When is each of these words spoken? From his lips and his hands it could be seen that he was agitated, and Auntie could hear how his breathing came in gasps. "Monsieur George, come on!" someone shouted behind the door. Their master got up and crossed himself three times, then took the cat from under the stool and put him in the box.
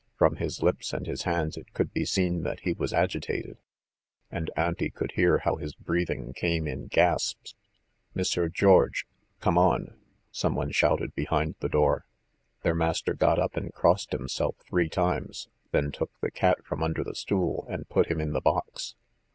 From 0.17 0.37
his 0.37 0.63
lips 0.63 0.93
and 0.93 1.05
his 1.05 1.25
hands 1.25 1.55
it 1.57 1.73
could 1.73 1.93
be 1.93 2.05
seen 2.05 2.41
that 2.41 2.61
he 2.61 2.73
was 2.73 2.91
agitated, 2.91 3.59
and 4.31 4.49
Auntie 4.57 4.89
could 4.89 5.11
hear 5.11 5.37
how 5.43 5.57
his 5.57 5.75
breathing 5.75 6.33
came 6.33 6.65
in 6.67 6.87
gasps. 6.87 7.53
"Monsieur 8.15 8.49
George, 8.49 9.05
come 9.41 9.59
on!" 9.59 9.93
someone 10.31 10.71
shouted 10.71 11.13
behind 11.13 11.53
the 11.59 11.69
door. 11.69 12.07
Their 12.63 12.73
master 12.73 13.13
got 13.13 13.37
up 13.37 13.55
and 13.55 13.71
crossed 13.71 14.11
himself 14.11 14.55
three 14.67 14.89
times, 14.89 15.49
then 15.69 15.91
took 15.91 16.09
the 16.19 16.31
cat 16.31 16.65
from 16.65 16.81
under 16.81 17.03
the 17.03 17.13
stool 17.13 17.67
and 17.69 17.87
put 17.87 18.07
him 18.07 18.19
in 18.19 18.33
the 18.33 18.41
box. 18.41 18.95